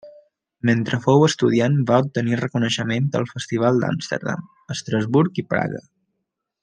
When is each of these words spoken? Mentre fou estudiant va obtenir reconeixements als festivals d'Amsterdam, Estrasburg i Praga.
Mentre 0.67 0.97
fou 1.03 1.25
estudiant 1.25 1.75
va 1.91 1.99
obtenir 2.05 2.39
reconeixements 2.41 3.19
als 3.21 3.35
festivals 3.35 3.79
d'Amsterdam, 3.85 4.49
Estrasburg 4.77 5.39
i 5.45 5.47
Praga. 5.55 5.85